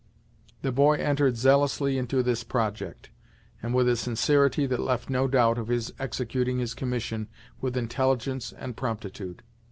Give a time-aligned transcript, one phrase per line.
[0.63, 3.11] The boy entered zealously into this project,
[3.61, 7.27] and with a sincerity that left no doubt of his executing his commission
[7.61, 9.43] with intelligence and promptitude.